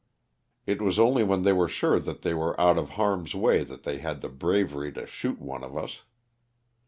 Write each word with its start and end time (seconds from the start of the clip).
It 0.65 0.81
was 0.81 0.97
only 0.97 1.23
when 1.23 1.43
they 1.43 1.53
were 1.53 1.67
sure 1.67 1.99
that 1.99 2.23
they 2.23 2.33
were 2.33 2.59
out 2.59 2.79
of 2.79 2.89
harm's 2.97 3.35
way 3.35 3.63
that 3.63 3.83
they 3.83 3.99
had 3.99 4.21
the 4.21 4.29
bravery 4.29 4.91
to 4.93 5.05
shoot 5.05 5.39
one 5.39 5.63
of 5.63 5.77
us. 5.77 6.01